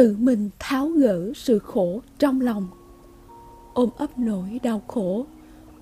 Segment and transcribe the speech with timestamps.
[0.00, 2.66] tự mình tháo gỡ sự khổ trong lòng.
[3.74, 5.26] Ôm ấp nỗi đau khổ,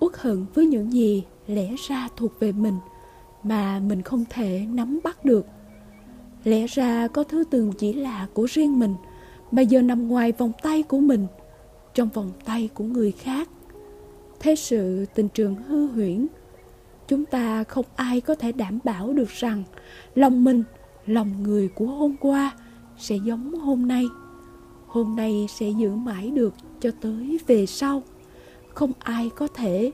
[0.01, 2.75] uất hận với những gì lẽ ra thuộc về mình
[3.43, 5.47] mà mình không thể nắm bắt được.
[6.45, 8.95] Lẽ ra có thứ từng chỉ là của riêng mình
[9.51, 11.27] mà giờ nằm ngoài vòng tay của mình,
[11.95, 13.49] trong vòng tay của người khác.
[14.41, 16.27] Thế sự tình trường hư huyễn,
[17.09, 19.63] chúng ta không ai có thể đảm bảo được rằng
[20.15, 20.63] lòng mình,
[21.07, 22.53] lòng người của hôm qua
[22.99, 24.05] sẽ giống hôm nay.
[24.87, 28.03] Hôm nay sẽ giữ mãi được cho tới về sau.
[28.75, 29.93] Không ai có thể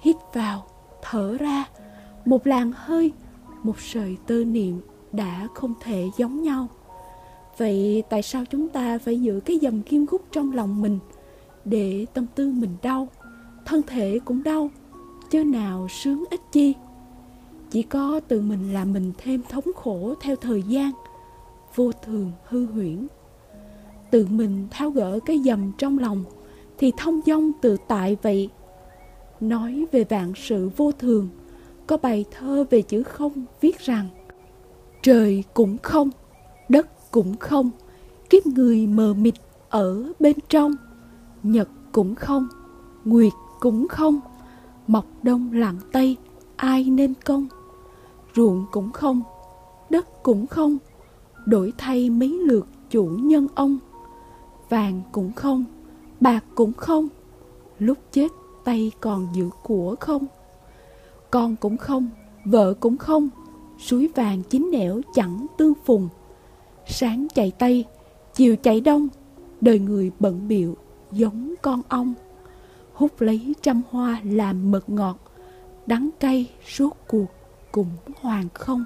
[0.00, 0.66] hít vào,
[1.02, 1.64] thở ra.
[2.24, 3.12] Một làn hơi,
[3.62, 4.80] một sợi tơ niệm
[5.12, 6.68] đã không thể giống nhau.
[7.58, 10.98] Vậy tại sao chúng ta phải giữ cái dầm kim gút trong lòng mình
[11.64, 13.08] để tâm tư mình đau,
[13.64, 14.70] thân thể cũng đau,
[15.30, 16.74] chớ nào sướng ít chi?
[17.70, 20.92] Chỉ có tự mình làm mình thêm thống khổ theo thời gian
[21.74, 23.06] vô thường hư huyễn.
[24.10, 26.24] Tự mình tháo gỡ cái dầm trong lòng
[26.78, 28.50] thì thông dong tự tại vậy.
[29.40, 31.28] Nói về vạn sự vô thường,
[31.86, 34.08] có bài thơ về chữ không viết rằng,
[35.02, 36.10] trời cũng không,
[36.68, 37.70] đất cũng không,
[38.30, 39.34] kiếp người mờ mịt
[39.68, 40.74] ở bên trong.
[41.42, 42.48] Nhật cũng không,
[43.04, 44.20] nguyệt cũng không,
[44.86, 46.16] mọc đông lặng tây,
[46.56, 47.46] ai nên công?
[48.36, 49.22] Ruộng cũng không,
[49.90, 50.78] đất cũng không
[51.46, 53.78] đổi thay mấy lượt chủ nhân ông.
[54.68, 55.64] Vàng cũng không,
[56.20, 57.08] bạc cũng không,
[57.78, 58.28] lúc chết
[58.64, 60.26] tay còn giữ của không.
[61.30, 62.08] Con cũng không,
[62.44, 63.28] vợ cũng không,
[63.78, 66.08] suối vàng chín nẻo chẳng tương phùng.
[66.86, 67.84] Sáng chạy tây
[68.34, 69.08] chiều chạy đông,
[69.60, 70.76] đời người bận biệu
[71.12, 72.14] giống con ong
[72.94, 75.18] hút lấy trăm hoa làm mật ngọt,
[75.86, 77.26] đắng cay suốt cuộc
[77.72, 78.84] cũng hoàng không.